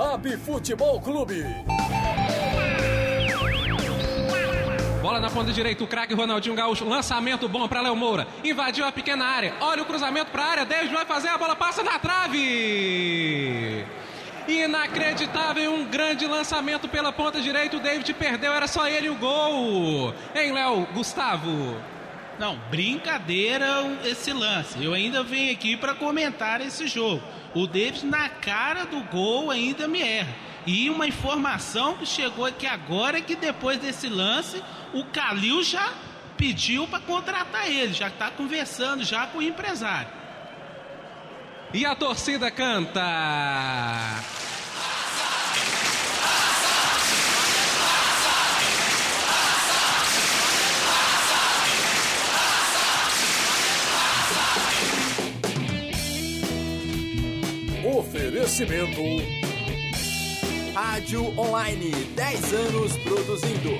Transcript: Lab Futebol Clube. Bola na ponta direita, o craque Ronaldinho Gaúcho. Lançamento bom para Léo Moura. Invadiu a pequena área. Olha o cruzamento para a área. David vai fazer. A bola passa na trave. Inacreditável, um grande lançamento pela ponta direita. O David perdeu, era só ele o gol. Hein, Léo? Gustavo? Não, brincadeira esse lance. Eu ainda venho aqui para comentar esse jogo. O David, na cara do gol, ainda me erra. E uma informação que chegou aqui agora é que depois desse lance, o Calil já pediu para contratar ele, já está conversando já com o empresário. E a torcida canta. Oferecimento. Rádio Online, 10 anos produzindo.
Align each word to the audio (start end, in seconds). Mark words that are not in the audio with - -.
Lab 0.00 0.34
Futebol 0.38 0.98
Clube. 1.02 1.44
Bola 5.02 5.20
na 5.20 5.28
ponta 5.28 5.52
direita, 5.52 5.84
o 5.84 5.86
craque 5.86 6.14
Ronaldinho 6.14 6.56
Gaúcho. 6.56 6.88
Lançamento 6.88 7.46
bom 7.46 7.68
para 7.68 7.82
Léo 7.82 7.94
Moura. 7.94 8.26
Invadiu 8.42 8.86
a 8.86 8.90
pequena 8.90 9.26
área. 9.26 9.52
Olha 9.60 9.82
o 9.82 9.84
cruzamento 9.84 10.30
para 10.30 10.42
a 10.42 10.46
área. 10.46 10.64
David 10.64 10.94
vai 10.94 11.04
fazer. 11.04 11.28
A 11.28 11.36
bola 11.36 11.54
passa 11.54 11.82
na 11.82 11.98
trave. 11.98 13.84
Inacreditável, 14.48 15.70
um 15.74 15.84
grande 15.84 16.26
lançamento 16.26 16.88
pela 16.88 17.12
ponta 17.12 17.38
direita. 17.38 17.76
O 17.76 17.80
David 17.80 18.14
perdeu, 18.14 18.54
era 18.54 18.66
só 18.66 18.88
ele 18.88 19.10
o 19.10 19.16
gol. 19.16 20.14
Hein, 20.34 20.52
Léo? 20.52 20.88
Gustavo? 20.94 21.76
Não, 22.40 22.56
brincadeira 22.70 23.66
esse 24.02 24.32
lance. 24.32 24.82
Eu 24.82 24.94
ainda 24.94 25.22
venho 25.22 25.52
aqui 25.52 25.76
para 25.76 25.94
comentar 25.94 26.62
esse 26.62 26.88
jogo. 26.88 27.22
O 27.54 27.66
David, 27.66 28.06
na 28.06 28.30
cara 28.30 28.86
do 28.86 29.02
gol, 29.02 29.50
ainda 29.50 29.86
me 29.86 30.00
erra. 30.00 30.34
E 30.66 30.88
uma 30.88 31.06
informação 31.06 31.98
que 31.98 32.06
chegou 32.06 32.46
aqui 32.46 32.66
agora 32.66 33.18
é 33.18 33.20
que 33.20 33.36
depois 33.36 33.78
desse 33.78 34.08
lance, 34.08 34.62
o 34.94 35.04
Calil 35.04 35.62
já 35.62 35.92
pediu 36.38 36.88
para 36.88 37.00
contratar 37.00 37.70
ele, 37.70 37.92
já 37.92 38.08
está 38.08 38.30
conversando 38.30 39.04
já 39.04 39.26
com 39.26 39.36
o 39.36 39.42
empresário. 39.42 40.08
E 41.74 41.84
a 41.84 41.94
torcida 41.94 42.50
canta. 42.50 43.02
Oferecimento. 58.00 59.02
Rádio 60.72 61.38
Online, 61.38 61.90
10 62.16 62.54
anos 62.54 62.96
produzindo. 62.96 63.76